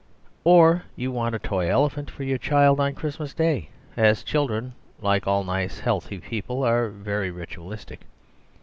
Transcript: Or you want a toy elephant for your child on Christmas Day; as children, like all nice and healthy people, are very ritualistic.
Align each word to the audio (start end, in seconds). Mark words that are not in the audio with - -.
Or 0.45 0.81
you 0.95 1.11
want 1.11 1.35
a 1.35 1.37
toy 1.37 1.69
elephant 1.69 2.09
for 2.09 2.23
your 2.23 2.39
child 2.39 2.79
on 2.79 2.95
Christmas 2.95 3.35
Day; 3.35 3.69
as 3.95 4.23
children, 4.23 4.73
like 4.99 5.27
all 5.27 5.43
nice 5.43 5.75
and 5.75 5.83
healthy 5.83 6.17
people, 6.17 6.63
are 6.63 6.89
very 6.89 7.29
ritualistic. 7.29 7.99